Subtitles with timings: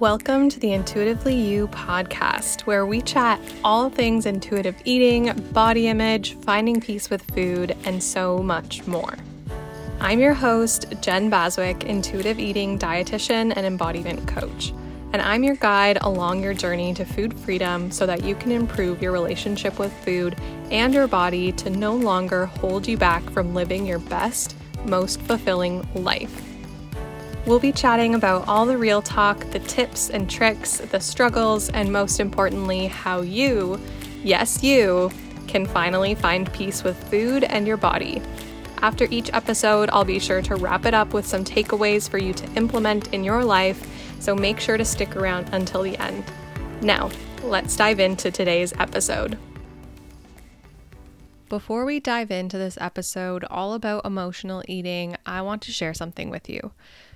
[0.00, 6.36] Welcome to the Intuitively You podcast, where we chat all things intuitive eating, body image,
[6.36, 9.14] finding peace with food, and so much more.
[10.00, 14.72] I'm your host, Jen Baswick, intuitive eating dietitian and embodiment coach,
[15.12, 19.02] and I'm your guide along your journey to food freedom so that you can improve
[19.02, 20.34] your relationship with food
[20.70, 24.56] and your body to no longer hold you back from living your best,
[24.86, 26.49] most fulfilling life.
[27.46, 31.90] We'll be chatting about all the real talk, the tips and tricks, the struggles, and
[31.90, 33.80] most importantly, how you,
[34.22, 35.10] yes, you,
[35.48, 38.22] can finally find peace with food and your body.
[38.82, 42.34] After each episode, I'll be sure to wrap it up with some takeaways for you
[42.34, 43.86] to implement in your life,
[44.20, 46.24] so make sure to stick around until the end.
[46.82, 47.10] Now,
[47.42, 49.38] let's dive into today's episode.
[51.48, 56.30] Before we dive into this episode all about emotional eating, I want to share something
[56.30, 56.72] with you.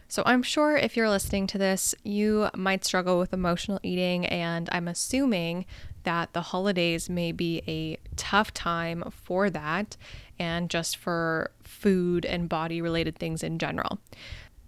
[0.09, 4.69] So, I'm sure if you're listening to this, you might struggle with emotional eating, and
[4.71, 5.65] I'm assuming
[6.05, 9.97] that the holidays may be a tough time for that
[10.39, 13.99] and just for food and body related things in general.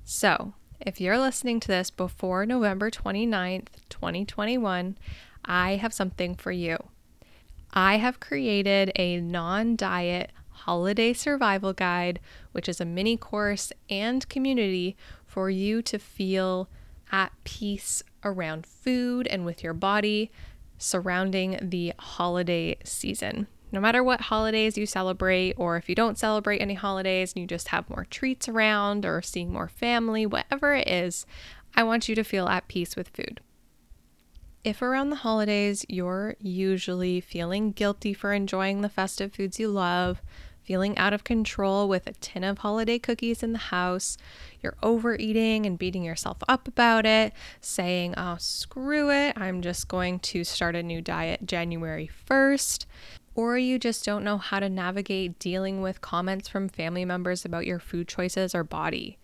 [0.04, 4.96] So, if you're listening to this before November 29th, 2021,
[5.44, 6.76] I have something for you.
[7.72, 12.20] I have created a non diet holiday survival guide,
[12.52, 14.96] which is a mini course and community
[15.36, 16.66] for you to feel
[17.12, 20.32] at peace around food and with your body
[20.78, 23.46] surrounding the holiday season.
[23.70, 27.46] No matter what holidays you celebrate, or if you don't celebrate any holidays and you
[27.46, 31.26] just have more treats around or seeing more family, whatever it is,
[31.74, 33.42] I want you to feel at peace with food.
[34.64, 40.22] If around the holidays you're usually feeling guilty for enjoying the festive foods you love,
[40.66, 44.18] feeling out of control with a tin of holiday cookies in the house,
[44.60, 50.18] you're overeating and beating yourself up about it, saying, oh, screw it, I'm just going
[50.20, 52.84] to start a new diet January 1st.
[53.36, 57.66] Or you just don't know how to navigate dealing with comments from family members about
[57.66, 59.18] your food choices or body.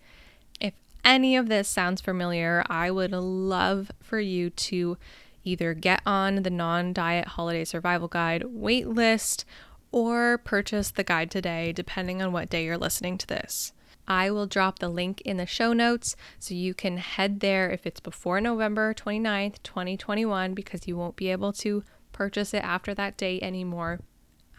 [0.61, 0.73] If
[1.03, 4.97] any of this sounds familiar, I would love for you to
[5.43, 9.45] either get on the non diet holiday survival guide wait list
[9.93, 13.71] or purchase the guide today, depending on what day you're listening to this.
[14.07, 17.85] I will drop the link in the show notes so you can head there if
[17.85, 23.15] it's before November 29th, 2021, because you won't be able to purchase it after that
[23.15, 24.01] date anymore.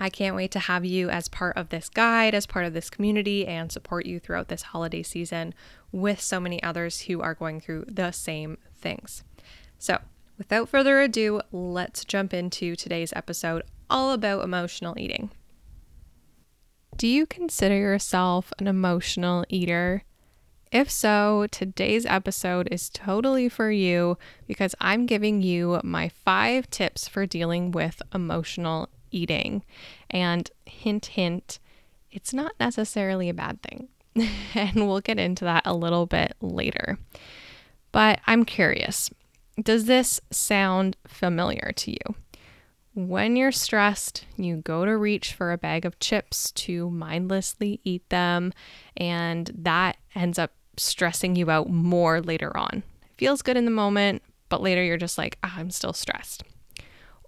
[0.00, 2.88] I can't wait to have you as part of this guide, as part of this
[2.88, 5.52] community, and support you throughout this holiday season
[5.92, 9.24] with so many others who are going through the same things.
[9.78, 9.98] So,
[10.38, 15.30] without further ado, let's jump into today's episode all about emotional eating.
[16.96, 20.04] Do you consider yourself an emotional eater?
[20.70, 27.08] If so, today's episode is totally for you because I'm giving you my five tips
[27.08, 29.64] for dealing with emotional eating.
[30.10, 31.58] And hint, hint,
[32.10, 33.88] it's not necessarily a bad thing.
[34.54, 36.98] and we'll get into that a little bit later.
[37.92, 39.10] But I'm curious
[39.62, 42.14] does this sound familiar to you?
[42.96, 48.08] When you're stressed, you go to reach for a bag of chips to mindlessly eat
[48.08, 48.52] them,
[48.96, 52.84] and that ends up stressing you out more later on.
[53.02, 56.44] It feels good in the moment, but later you're just like, ah, I'm still stressed.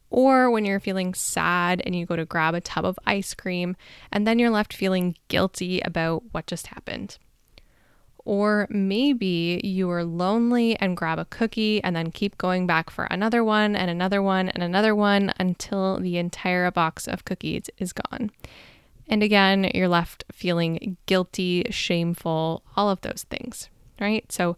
[0.08, 3.74] Or when you're feeling sad and you go to grab a tub of ice cream,
[4.12, 7.18] and then you're left feeling guilty about what just happened.
[8.26, 13.04] Or maybe you are lonely and grab a cookie and then keep going back for
[13.04, 17.92] another one and another one and another one until the entire box of cookies is
[17.92, 18.32] gone.
[19.06, 23.70] And again, you're left feeling guilty, shameful, all of those things,
[24.00, 24.30] right?
[24.32, 24.56] So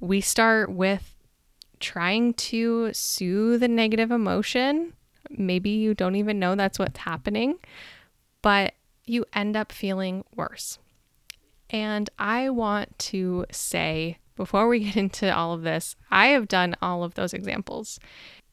[0.00, 1.14] we start with
[1.80, 4.94] trying to soothe a negative emotion.
[5.28, 7.58] Maybe you don't even know that's what's happening,
[8.40, 8.72] but
[9.04, 10.78] you end up feeling worse.
[11.70, 16.76] And I want to say, before we get into all of this, I have done
[16.80, 17.98] all of those examples.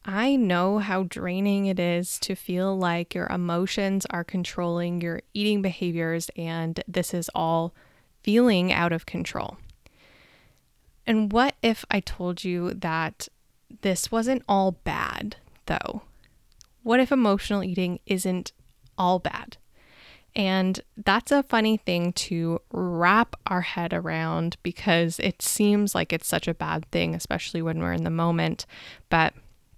[0.06, 5.62] I know how draining it is to feel like your emotions are controlling your eating
[5.62, 7.74] behaviors and this is all
[8.22, 9.58] feeling out of control.
[11.08, 13.30] And what if I told you that
[13.82, 15.38] this wasn't all bad,
[15.68, 16.02] though?
[16.84, 18.52] What if emotional eating isn't
[18.98, 19.58] all bad?
[20.36, 26.28] And that's a funny thing to wrap our head around because it seems like it's
[26.28, 28.66] such a bad thing, especially when we're in the moment.
[29.10, 29.34] But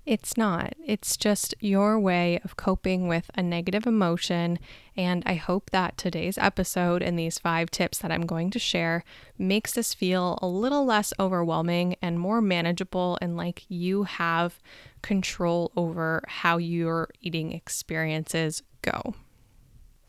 [0.05, 0.73] It's not.
[0.85, 4.59] It's just your way of coping with a negative emotion.
[4.95, 9.03] And I hope that today's episode and these five tips that I'm going to share
[9.39, 14.59] makes this feel a little less overwhelming and more manageable and like you have
[15.01, 19.15] control over how your eating experiences go.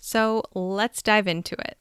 [0.08, 1.78] So let's dive into it.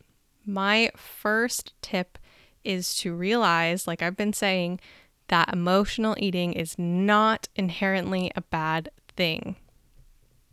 [0.47, 2.17] My first tip
[2.63, 4.79] is to realize, like I've been saying,
[5.27, 9.57] that emotional eating is not inherently a bad thing.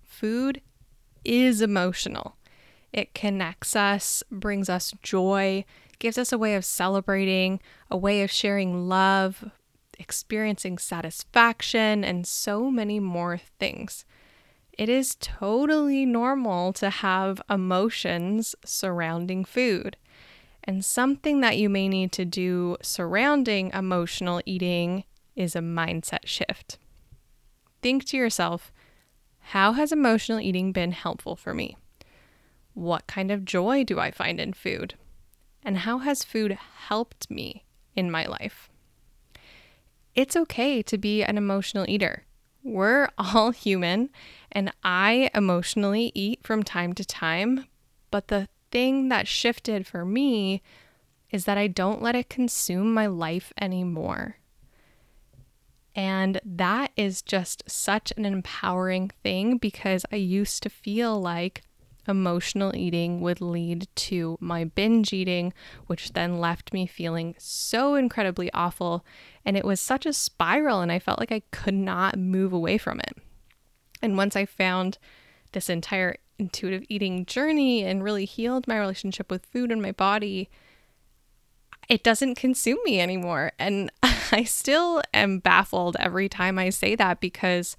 [0.04, 0.60] Food
[1.24, 2.36] is emotional.
[2.92, 5.64] It connects us, brings us joy,
[5.98, 7.58] gives us a way of celebrating,
[7.90, 9.50] a way of sharing love,
[9.98, 14.04] experiencing satisfaction, and so many more things.
[14.78, 19.96] It is totally normal to have emotions surrounding food.
[20.64, 25.04] And something that you may need to do surrounding emotional eating
[25.34, 26.78] is a mindset shift.
[27.82, 28.72] Think to yourself,
[29.46, 31.76] how has emotional eating been helpful for me?
[32.74, 34.94] What kind of joy do I find in food?
[35.64, 37.64] And how has food helped me
[37.94, 38.70] in my life?
[40.14, 42.24] It's okay to be an emotional eater.
[42.62, 44.10] We're all human,
[44.52, 47.66] and I emotionally eat from time to time,
[48.10, 50.62] but the thing that shifted for me
[51.30, 54.36] is that I don't let it consume my life anymore.
[55.94, 61.62] And that is just such an empowering thing because I used to feel like
[62.08, 65.52] emotional eating would lead to my binge eating,
[65.86, 69.04] which then left me feeling so incredibly awful.
[69.44, 72.78] And it was such a spiral, and I felt like I could not move away
[72.78, 73.16] from it.
[74.02, 74.98] And once I found
[75.52, 80.50] this entire intuitive eating journey and really healed my relationship with food and my body,
[81.88, 83.52] it doesn't consume me anymore.
[83.58, 87.76] And I still am baffled every time I say that because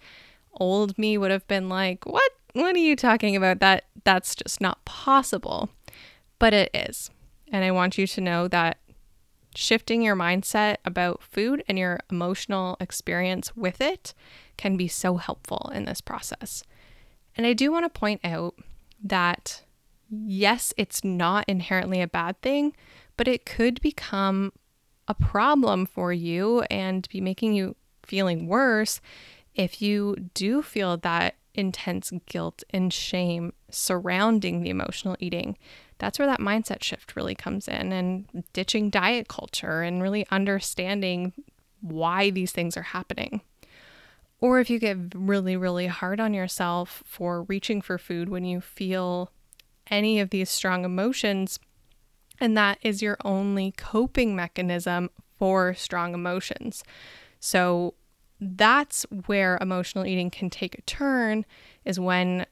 [0.53, 2.31] old me would have been like, "What?
[2.53, 3.59] What are you talking about?
[3.59, 5.69] That that's just not possible."
[6.39, 7.09] But it is.
[7.51, 8.79] And I want you to know that
[9.55, 14.13] shifting your mindset about food and your emotional experience with it
[14.57, 16.63] can be so helpful in this process.
[17.35, 18.55] And I do want to point out
[19.03, 19.63] that
[20.09, 22.75] yes, it's not inherently a bad thing,
[23.17, 24.53] but it could become
[25.07, 29.01] a problem for you and be making you feeling worse
[29.55, 35.57] if you do feel that intense guilt and shame surrounding the emotional eating.
[35.99, 41.33] That's where that mindset shift really comes in and ditching diet culture and really understanding
[41.81, 43.41] why these things are happening.
[44.43, 48.59] Or if you get really, really hard on yourself for reaching for food when you
[48.59, 49.31] feel
[49.89, 51.59] any of these strong emotions,
[52.41, 55.09] and that is your only coping mechanism
[55.39, 56.83] for strong emotions.
[57.39, 57.93] So
[58.41, 61.45] that's where emotional eating can take a turn,
[61.85, 62.45] is when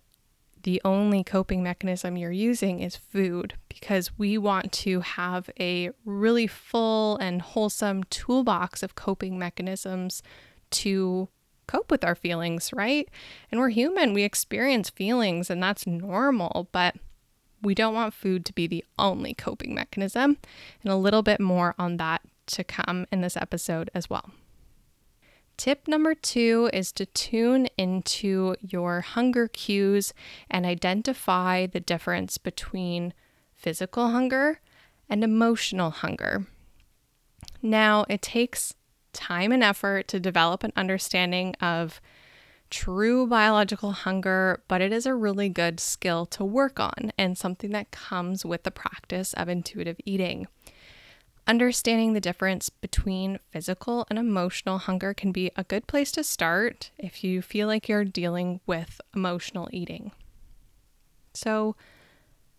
[0.63, 6.47] the only coping mechanism you're using is food because we want to have a really
[6.47, 10.23] full and wholesome toolbox of coping mechanisms
[10.69, 11.27] to
[11.71, 13.07] cope with our feelings, right?
[13.51, 16.95] And we're human, we experience feelings, and that's normal, but
[17.61, 20.37] we don't want food to be the only coping mechanism.
[20.83, 24.31] And a little bit more on that to come in this episode as well.
[25.55, 30.13] Tip number two is to tune into your hunger cues
[30.49, 33.13] and identify the difference between
[33.55, 34.59] physical hunger
[35.07, 36.47] and emotional hunger.
[37.61, 38.73] Now, it takes
[39.13, 42.01] time and effort to develop an understanding of
[42.69, 47.71] true biological hunger, but it is a really good skill to work on and something
[47.71, 50.47] that comes with the practice of intuitive eating.
[51.47, 56.91] Understanding the difference between physical and emotional hunger can be a good place to start
[56.97, 60.11] if you feel like you're dealing with emotional eating.
[61.33, 61.75] So,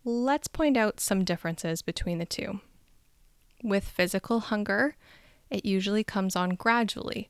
[0.03, 2.59] let's point out some differences between the two.
[3.63, 4.95] With physical hunger,
[5.53, 7.29] it usually comes on gradually.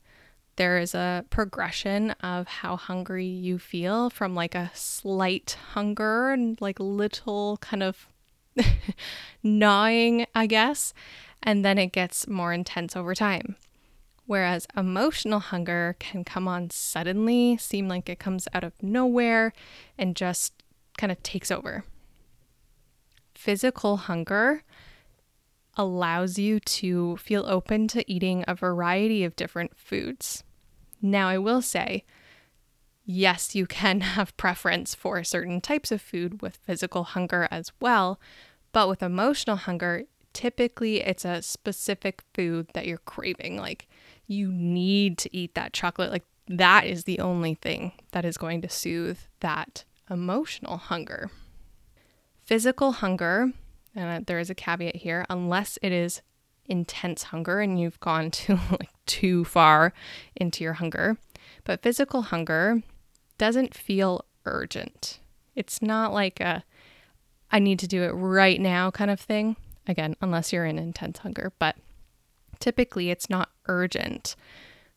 [0.56, 6.60] There is a progression of how hungry you feel from like a slight hunger and
[6.62, 8.08] like little kind of
[9.44, 10.94] gnawing, I guess,
[11.42, 13.58] and then it gets more intense over time.
[14.25, 19.51] Whereas emotional hunger can come on suddenly, seem like it comes out of nowhere,
[19.98, 20.53] and just
[20.98, 21.84] kind of takes over.
[23.36, 24.63] Physical hunger
[25.75, 30.44] allows you to feel open to eating a variety of different foods.
[31.01, 32.03] Now, I will say,
[33.06, 38.20] yes, you can have preference for certain types of food with physical hunger as well,
[38.72, 40.03] but with emotional hunger,
[40.34, 43.58] typically it's a specific food that you're craving.
[43.58, 43.88] Like
[44.27, 46.12] you need to eat that chocolate.
[46.12, 51.32] Like that is the only thing that is going to soothe that emotional hunger.
[52.46, 53.53] Physical hunger,
[53.96, 56.22] and there is a caveat here, unless it is
[56.66, 59.94] intense hunger and you've gone to like too far
[60.36, 61.18] into your hunger.
[61.64, 62.82] But physical hunger
[63.38, 65.20] doesn't feel urgent.
[65.56, 66.64] It's not like a
[67.52, 69.56] I need to do it right now kind of thing.
[69.86, 71.76] Again, unless you're in intense hunger, but
[72.60, 74.36] typically it's not urgent.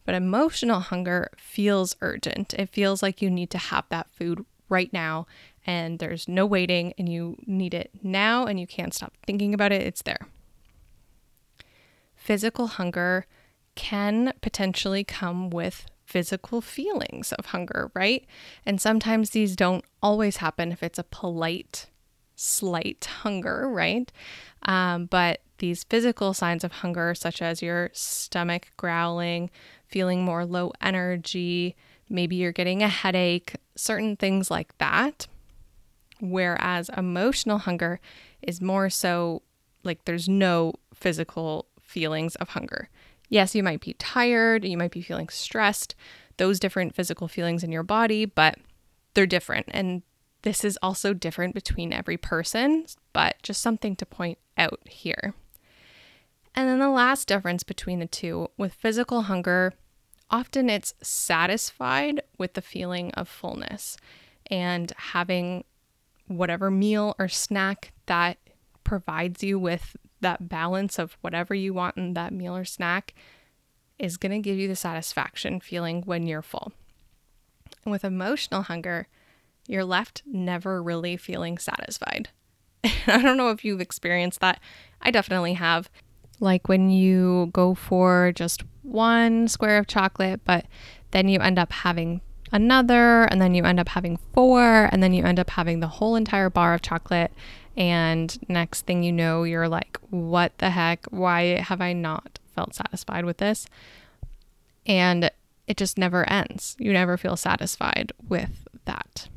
[0.04, 2.54] But emotional hunger feels urgent.
[2.54, 5.26] It feels like you need to have that food right now
[5.66, 9.72] and there's no waiting and you need it now and you can't stop thinking about
[9.72, 9.82] it.
[9.82, 10.28] It's there
[12.26, 13.24] physical hunger
[13.76, 18.26] can potentially come with physical feelings of hunger, right?
[18.64, 21.86] And sometimes these don't always happen if it's a polite,
[22.34, 24.10] slight hunger, right?
[24.62, 29.48] Um, but these physical signs of hunger, such as your stomach growling,
[29.86, 31.76] feeling more low energy,
[32.08, 35.28] maybe you're getting a headache, certain things like that.
[36.20, 38.00] Whereas emotional hunger
[38.42, 39.42] is more so
[39.82, 42.88] like there's no physical feelings of hunger.
[43.28, 45.94] Yes, you might be tired, you might be feeling stressed,
[46.36, 48.56] those different physical feelings in your body, but
[49.14, 49.66] they're different.
[49.70, 50.02] And
[50.42, 55.34] this is also different between every person, but just something to point out here.
[56.54, 59.74] And then the last difference between the two with physical hunger,
[60.30, 63.96] often it's satisfied with the feeling of fullness
[64.50, 65.64] and having
[66.28, 68.38] whatever meal or snack that
[68.84, 73.14] provides you with that balance of whatever you want in that meal or snack
[73.98, 76.72] is going to give you the satisfaction feeling when you're full.
[77.84, 79.08] And with emotional hunger,
[79.68, 82.30] you're left never really feeling satisfied.
[82.84, 84.60] I don't know if you've experienced that.
[85.00, 85.90] I definitely have.
[86.38, 90.66] Like when you go for just one square of chocolate, but
[91.12, 92.20] then you end up having
[92.52, 95.88] another, and then you end up having four, and then you end up having the
[95.88, 97.32] whole entire bar of chocolate,
[97.76, 101.04] and next thing you know, you're like, what the heck?
[101.06, 103.66] Why have I not felt satisfied with this?
[104.86, 105.30] And
[105.66, 106.76] it just never ends.
[106.78, 109.28] You never feel satisfied with that.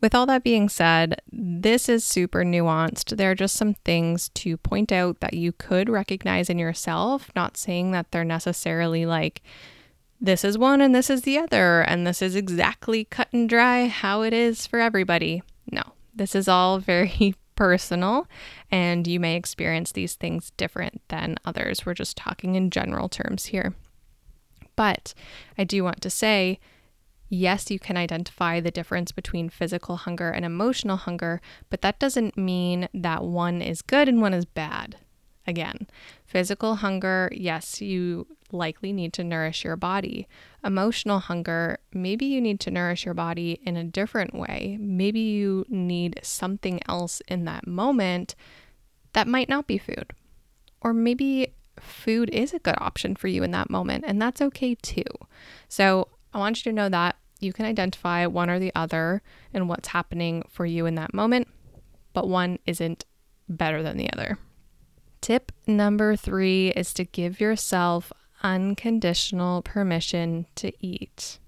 [0.00, 3.16] With all that being said, this is super nuanced.
[3.16, 7.56] There are just some things to point out that you could recognize in yourself, not
[7.56, 9.42] saying that they're necessarily like,
[10.20, 13.86] this is one and this is the other, and this is exactly cut and dry
[13.86, 15.42] how it is for everybody.
[15.70, 15.82] No,
[16.14, 18.26] this is all very personal
[18.70, 21.86] and you may experience these things different than others.
[21.86, 23.74] We're just talking in general terms here.
[24.76, 25.14] But
[25.56, 26.58] I do want to say,
[27.28, 31.40] yes, you can identify the difference between physical hunger and emotional hunger,
[31.70, 34.96] but that doesn't mean that one is good and one is bad.
[35.46, 35.86] Again,
[36.24, 40.26] physical hunger, yes, you likely need to nourish your body.
[40.64, 44.78] Emotional hunger, maybe you need to nourish your body in a different way.
[44.80, 48.34] Maybe you need something else in that moment
[49.12, 50.12] that might not be food.
[50.80, 54.74] Or maybe food is a good option for you in that moment, and that's okay
[54.76, 55.04] too.
[55.68, 59.22] So I want you to know that you can identify one or the other
[59.52, 61.48] and what's happening for you in that moment,
[62.12, 63.04] but one isn't
[63.48, 64.38] better than the other.
[65.24, 68.12] Tip number three is to give yourself
[68.42, 71.38] unconditional permission to eat.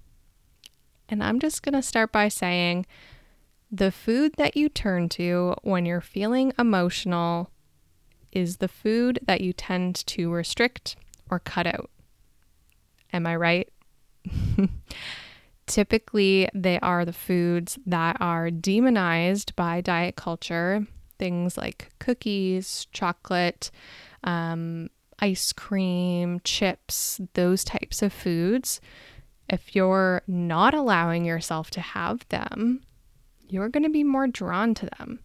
[1.07, 2.87] And I'm just going to start by saying
[3.71, 7.51] the food that you turn to when you're feeling emotional
[8.31, 10.95] is the food that you tend to restrict
[11.29, 11.91] or cut out.
[13.13, 13.69] Am I right?
[15.67, 23.71] Typically, they are the foods that are demonized by diet culture things like cookies, chocolate,
[24.23, 28.79] um, ice cream, chips, those types of foods,
[29.49, 32.81] if you're not allowing yourself to have them,
[33.47, 35.19] you're going to be more drawn to them.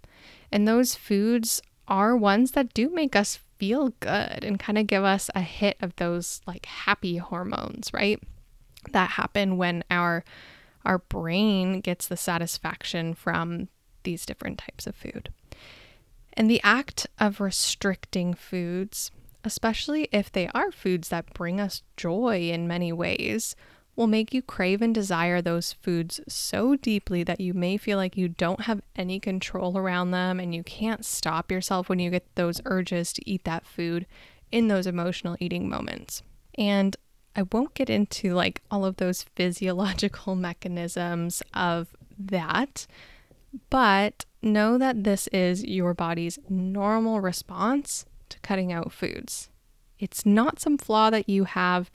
[0.51, 5.05] And those foods are ones that do make us feel good and kind of give
[5.05, 8.23] us a hit of those like happy hormones, right?
[8.93, 10.25] That happen when our
[10.85, 13.69] our brain gets the satisfaction from
[14.03, 15.33] these different types of food.
[16.35, 19.11] And the act of restricting foods,
[19.45, 23.55] especially if they are foods that bring us joy in many ways,
[23.95, 28.17] will make you crave and desire those foods so deeply that you may feel like
[28.17, 32.35] you don't have any control around them and you can't stop yourself when you get
[32.35, 34.07] those urges to eat that food
[34.51, 36.23] in those emotional eating moments.
[36.57, 36.97] And
[37.37, 42.87] I won't get into like all of those physiological mechanisms of that,
[43.69, 49.51] but know that this is your body's normal response to cutting out foods.
[49.99, 51.91] It's not some flaw that you have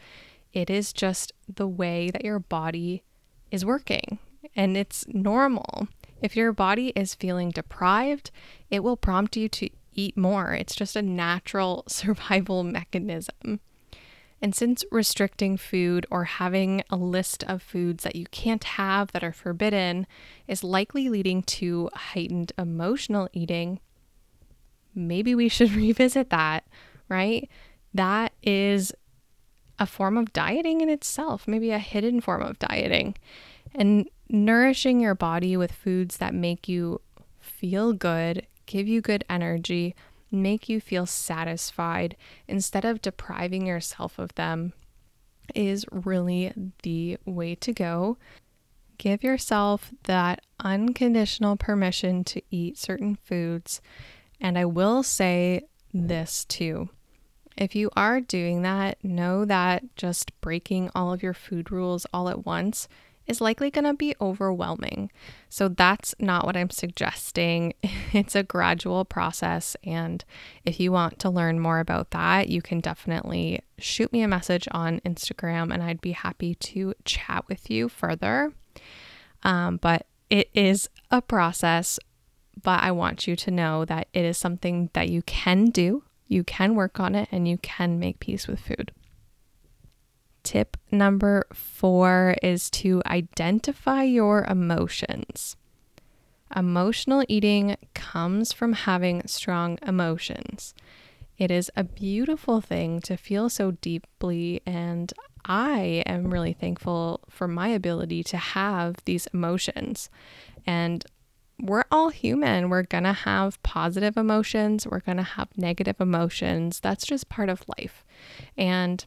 [0.54, 3.04] It is just the way that your body
[3.52, 4.18] is working,
[4.56, 5.88] and it's normal.
[6.22, 8.32] If your body is feeling deprived,
[8.72, 10.54] it will prompt you to eat more.
[10.54, 13.60] It's just a natural survival mechanism.
[14.42, 19.24] And since restricting food or having a list of foods that you can't have that
[19.24, 20.06] are forbidden
[20.48, 23.80] is likely leading to heightened emotional eating,
[24.94, 26.66] maybe we should revisit that,
[27.10, 27.50] right?
[27.94, 28.94] That is
[29.80, 33.16] a form of dieting in itself, maybe a hidden form of dieting.
[33.74, 37.02] And nourishing your body with foods that make you
[37.40, 39.96] feel good, give you good energy,
[40.32, 42.16] make you feel satisfied
[42.48, 44.74] instead of depriving yourself of them
[45.56, 46.54] is really
[46.84, 48.18] the way to go.
[48.98, 53.82] Give yourself that unconditional permission to eat certain foods.
[54.42, 55.62] And I will say
[55.94, 56.90] this too.
[57.56, 62.30] If you are doing that, know that just breaking all of your food rules all
[62.30, 62.88] at once
[63.28, 65.12] is likely going to be overwhelming.
[65.50, 67.74] So that's not what I'm suggesting.
[68.14, 69.76] It's a gradual process.
[69.84, 70.24] And
[70.64, 74.68] if you want to learn more about that, you can definitely shoot me a message
[74.72, 78.54] on Instagram and I'd be happy to chat with you further.
[79.44, 82.00] Um, but it is a process,
[82.62, 86.44] but I want you to know that it is something that you can do, you
[86.44, 88.92] can work on it, and you can make peace with food.
[90.48, 95.58] Tip number four is to identify your emotions.
[96.56, 100.74] Emotional eating comes from having strong emotions.
[101.38, 105.12] It is a beautiful thing to feel so deeply, and
[105.44, 110.10] I am really thankful for my ability to have these emotions.
[110.66, 111.04] And
[111.60, 112.70] we're all human.
[112.70, 116.80] We're going to have positive emotions, we're going to have negative emotions.
[116.80, 118.06] That's just part of life.
[118.58, 119.06] And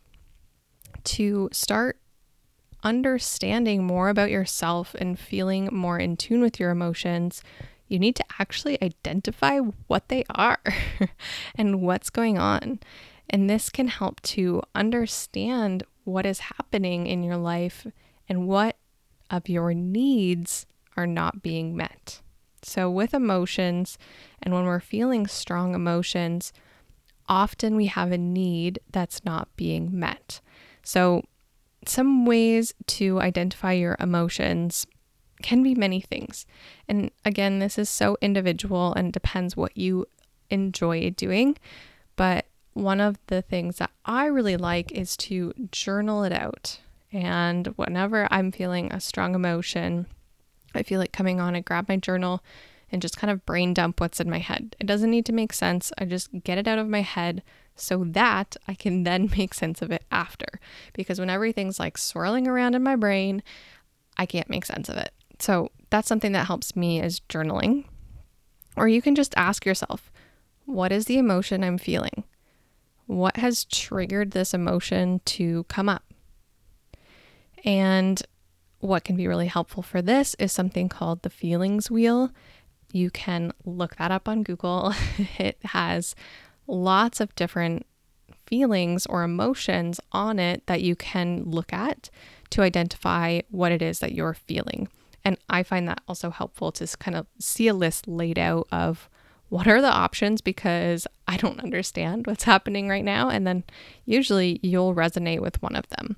[1.04, 1.98] to start
[2.82, 7.42] understanding more about yourself and feeling more in tune with your emotions,
[7.88, 10.60] you need to actually identify what they are
[11.54, 12.78] and what's going on.
[13.28, 17.86] And this can help to understand what is happening in your life
[18.28, 18.76] and what
[19.28, 22.20] of your needs are not being met.
[22.62, 23.96] So, with emotions,
[24.42, 26.52] and when we're feeling strong emotions,
[27.28, 30.40] often we have a need that's not being met.
[30.82, 31.24] So,
[31.86, 34.86] some ways to identify your emotions
[35.42, 36.46] can be many things.
[36.86, 40.06] And again, this is so individual and depends what you
[40.50, 41.56] enjoy doing.
[42.16, 46.80] But one of the things that I really like is to journal it out.
[47.12, 50.06] And whenever I'm feeling a strong emotion,
[50.74, 52.42] I feel like coming on, I grab my journal
[52.92, 54.76] and just kind of brain dump what's in my head.
[54.78, 55.92] It doesn't need to make sense.
[55.98, 57.42] I just get it out of my head
[57.80, 60.46] so that I can then make sense of it after.
[60.92, 63.42] Because when everything's like swirling around in my brain,
[64.16, 65.12] I can't make sense of it.
[65.38, 67.84] So that's something that helps me is journaling.
[68.76, 70.12] Or you can just ask yourself,
[70.64, 72.24] what is the emotion I'm feeling?
[73.06, 76.04] What has triggered this emotion to come up?
[77.64, 78.22] And
[78.78, 82.30] what can be really helpful for this is something called the feelings wheel.
[82.92, 84.94] You can look that up on Google.
[85.38, 86.14] it has
[86.70, 87.86] lots of different
[88.46, 92.10] feelings or emotions on it that you can look at
[92.50, 94.88] to identify what it is that you're feeling.
[95.24, 99.08] And I find that also helpful to kind of see a list laid out of
[99.50, 103.28] what are the options because I don't understand what's happening right now.
[103.28, 103.64] And then
[104.04, 106.16] usually you'll resonate with one of them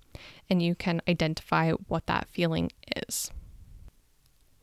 [0.49, 3.31] and you can identify what that feeling is.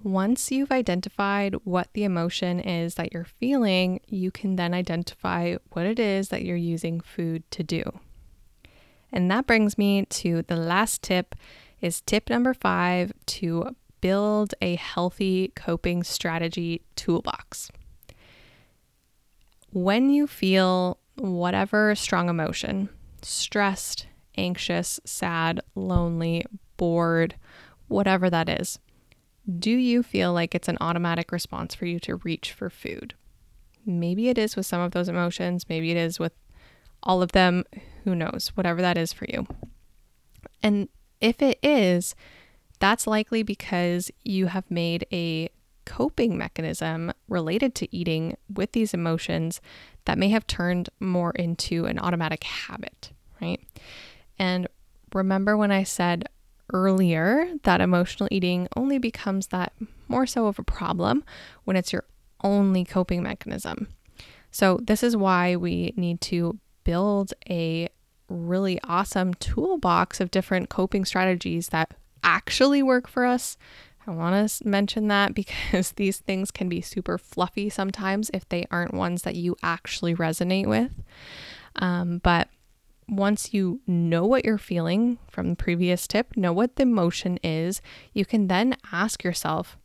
[0.01, 5.85] Once you've identified what the emotion is that you're feeling, you can then identify what
[5.85, 7.83] it is that you're using food to do.
[9.11, 11.35] And that brings me to the last tip
[11.81, 17.69] is tip number 5 to build a healthy coping strategy toolbox.
[19.71, 22.89] When you feel whatever strong emotion,
[23.21, 24.07] stressed,
[24.37, 26.45] anxious, sad, lonely,
[26.77, 27.35] bored,
[27.87, 28.79] whatever that is,
[29.57, 33.13] do you feel like it's an automatic response for you to reach for food?
[33.85, 36.33] Maybe it is with some of those emotions, maybe it is with
[37.01, 37.63] all of them.
[38.03, 38.51] Who knows?
[38.55, 39.47] Whatever that is for you.
[40.61, 40.89] And
[41.21, 42.15] if it is,
[42.79, 45.49] that's likely because you have made a
[45.85, 49.59] coping mechanism related to eating with these emotions
[50.05, 53.59] that may have turned more into an automatic habit, right?
[54.37, 54.67] And
[55.13, 56.25] remember when I said
[56.73, 59.73] earlier that emotional eating only becomes that
[60.07, 61.23] more so of a problem
[61.63, 62.05] when it's your
[62.43, 63.87] only coping mechanism.
[64.51, 67.89] So, this is why we need to build a
[68.29, 73.57] really awesome toolbox of different coping strategies that actually work for us.
[74.07, 78.65] I want to mention that because these things can be super fluffy sometimes if they
[78.71, 80.91] aren't ones that you actually resonate with.
[81.75, 82.49] Um, but
[83.09, 87.81] once you know what you're feeling from the previous tip, know what the emotion is,
[88.13, 89.77] you can then ask yourself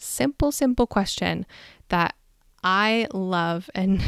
[0.00, 1.44] simple simple question
[1.88, 2.14] that
[2.62, 4.00] I love and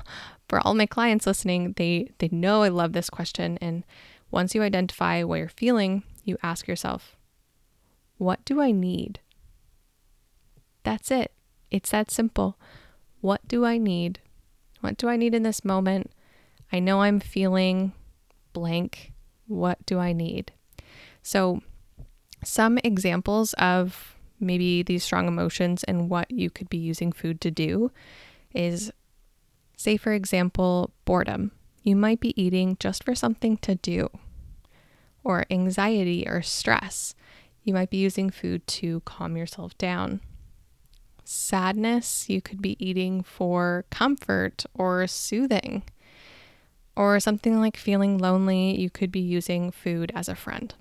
[0.48, 3.84] for all my clients listening, they they know I love this question and
[4.30, 7.16] once you identify what you're feeling, you ask yourself,
[8.18, 9.20] what do I need?
[10.82, 11.32] That's it.
[11.70, 12.58] It's that simple.
[13.20, 14.20] What do I need?
[14.80, 16.10] What do I need in this moment?
[16.72, 17.92] I know I'm feeling
[18.56, 19.12] blank.
[19.46, 20.52] What do I need?
[21.22, 21.60] So,
[22.42, 27.50] some examples of maybe these strong emotions and what you could be using food to
[27.50, 27.92] do
[28.54, 28.90] is
[29.76, 31.52] say, for example, boredom.
[31.82, 34.08] You might be eating just for something to do,
[35.22, 37.14] or anxiety or stress.
[37.62, 40.20] You might be using food to calm yourself down.
[41.24, 45.82] Sadness, you could be eating for comfort or soothing.
[46.96, 50.74] Or something like feeling lonely, you could be using food as a friend.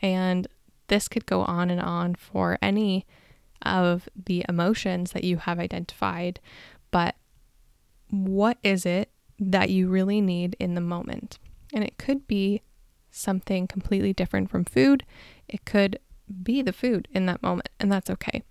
[0.00, 0.48] And
[0.88, 3.06] this could go on and on for any
[3.62, 6.40] of the emotions that you have identified.
[6.90, 7.14] But
[8.10, 11.38] what is it that you really need in the moment?
[11.72, 12.62] And it could be
[13.10, 15.04] something completely different from food.
[15.48, 15.98] It could
[16.42, 18.42] be the food in that moment, and that's okay.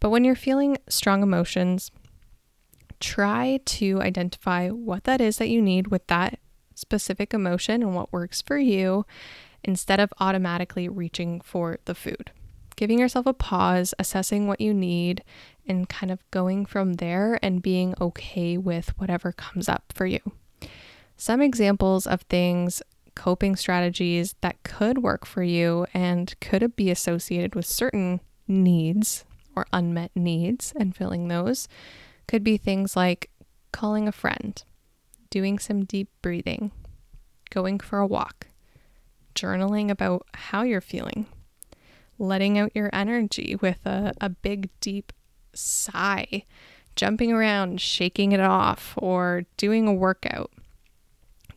[0.00, 1.90] But when you're feeling strong emotions,
[3.04, 6.38] try to identify what that is that you need with that
[6.74, 9.04] specific emotion and what works for you
[9.62, 12.30] instead of automatically reaching for the food.
[12.76, 15.22] Giving yourself a pause, assessing what you need,
[15.68, 20.20] and kind of going from there and being okay with whatever comes up for you.
[21.16, 22.82] Some examples of things,
[23.14, 29.66] coping strategies that could work for you and could be associated with certain needs or
[29.72, 31.68] unmet needs and filling those
[32.26, 33.30] could be things like
[33.72, 34.62] calling a friend,
[35.30, 36.70] doing some deep breathing,
[37.50, 38.46] going for a walk,
[39.34, 41.26] journaling about how you're feeling,
[42.18, 45.12] letting out your energy with a, a big, deep
[45.52, 46.44] sigh,
[46.96, 50.52] jumping around, shaking it off, or doing a workout,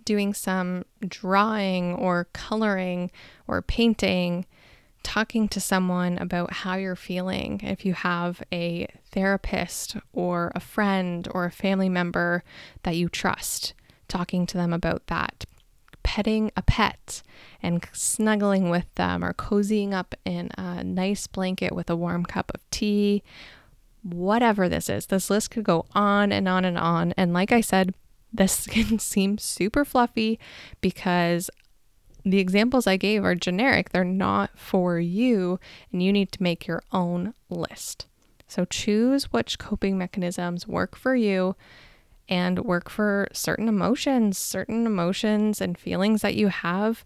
[0.05, 3.11] doing some drawing or coloring
[3.47, 4.45] or painting
[5.07, 11.29] talking to someone about how you're feeling, if you have a therapist or a friend
[11.31, 12.43] or a family member
[12.83, 13.73] that you trust,
[14.09, 15.45] talking to them about that.
[16.03, 17.23] Petting a pet
[17.63, 22.51] and snuggling with them or cozying up in a nice blanket with a warm cup
[22.53, 23.23] of tea,
[24.03, 25.05] whatever this is.
[25.05, 27.13] This list could go on and on and on.
[27.15, 27.93] And like I said,
[28.33, 30.37] this can seem super fluffy
[30.81, 31.49] because
[32.31, 35.59] the examples I gave are generic, they're not for you,
[35.91, 38.05] and you need to make your own list.
[38.47, 41.55] So choose which coping mechanisms work for you
[42.29, 44.37] and work for certain emotions.
[44.37, 47.05] Certain emotions and feelings that you have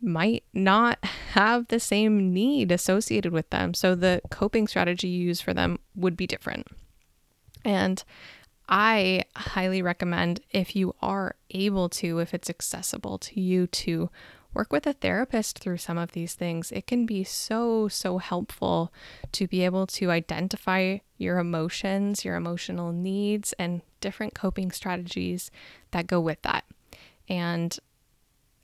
[0.00, 3.74] might not have the same need associated with them.
[3.74, 6.66] So the coping strategy you use for them would be different.
[7.64, 8.02] And
[8.70, 14.10] I highly recommend if you are able to, if it's accessible to you, to
[14.54, 16.70] work with a therapist through some of these things.
[16.70, 18.92] It can be so, so helpful
[19.32, 25.50] to be able to identify your emotions, your emotional needs, and different coping strategies
[25.90, 26.64] that go with that.
[27.28, 27.76] And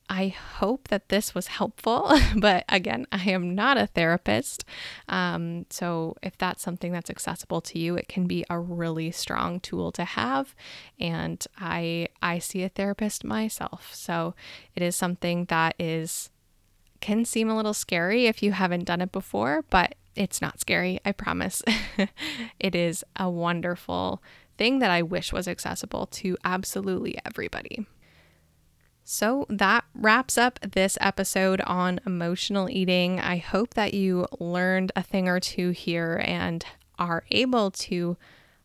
[0.09, 4.64] I hope that this was helpful, but again, I am not a therapist.
[5.09, 9.59] Um, so, if that's something that's accessible to you, it can be a really strong
[9.61, 10.55] tool to have.
[11.01, 14.35] And I I see a therapist myself, so
[14.75, 16.31] it is something that is
[17.01, 20.99] can seem a little scary if you haven't done it before, but it's not scary.
[21.05, 21.62] I promise.
[22.59, 24.23] it is a wonderful
[24.57, 27.87] thing that I wish was accessible to absolutely everybody.
[29.09, 33.21] So that wraps up this episode on emotional eating.
[33.21, 36.66] I hope that you learned a thing or two here and
[36.99, 38.16] are able to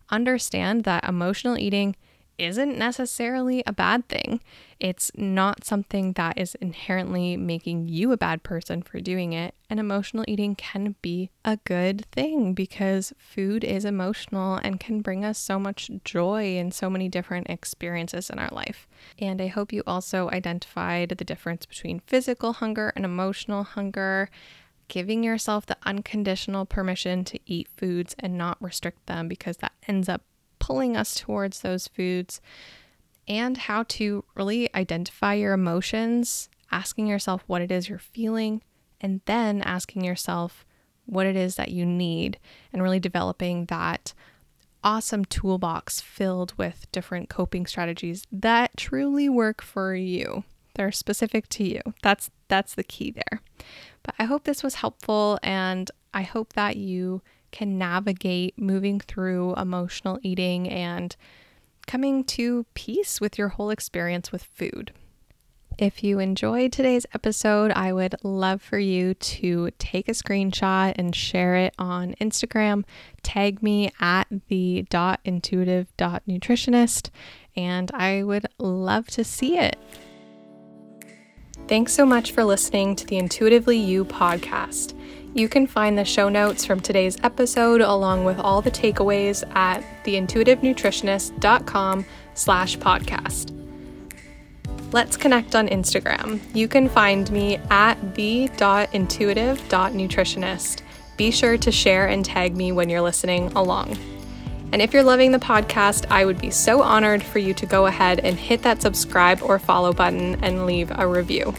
[0.10, 1.95] understand that emotional eating
[2.41, 4.41] isn't necessarily a bad thing.
[4.80, 9.54] It's not something that is inherently making you a bad person for doing it.
[9.69, 15.23] And emotional eating can be a good thing because food is emotional and can bring
[15.23, 18.88] us so much joy and so many different experiences in our life.
[19.19, 24.30] And I hope you also identified the difference between physical hunger and emotional hunger
[24.88, 30.10] giving yourself the unconditional permission to eat foods and not restrict them because that ends
[30.10, 30.21] up
[30.71, 32.39] pulling us towards those foods
[33.27, 38.62] and how to really identify your emotions, asking yourself what it is you're feeling,
[38.99, 40.65] and then asking yourself
[41.05, 42.39] what it is that you need,
[42.71, 44.13] and really developing that
[44.84, 50.43] awesome toolbox filled with different coping strategies that truly work for you.
[50.75, 51.81] They're specific to you.
[52.01, 53.41] That's that's the key there.
[54.03, 57.21] But I hope this was helpful and I hope that you
[57.52, 61.16] can navigate moving through emotional eating and
[61.88, 64.94] coming to peace with your whole experience with food.
[65.78, 71.16] If you enjoyed today's episode, I would love for you to take a screenshot and
[71.16, 72.84] share it on Instagram.
[73.24, 77.10] Tag me at the dot intuitive dot nutritionist,
[77.56, 79.78] and I would love to see it.
[81.68, 84.94] Thanks so much for listening to the Intuitively You podcast.
[85.34, 89.82] You can find the show notes from today's episode along with all the takeaways at
[90.04, 93.58] theintuitivenutritionist.com slash podcast.
[94.91, 96.41] Let's connect on Instagram.
[96.54, 100.82] You can find me at the.intuitive.nutritionist.
[101.15, 103.98] Be sure to share and tag me when you're listening along.
[104.74, 107.86] And if you're loving the podcast, I would be so honored for you to go
[107.86, 111.54] ahead and hit that subscribe or follow button and leave a review.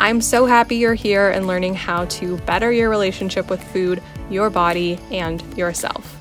[0.00, 4.48] I'm so happy you're here and learning how to better your relationship with food, your
[4.48, 6.18] body, and yourself.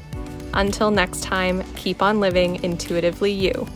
[0.54, 3.70] Until next time, keep on living intuitively you.